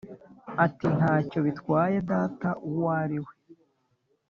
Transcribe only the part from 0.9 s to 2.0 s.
“ntacyo bitwaye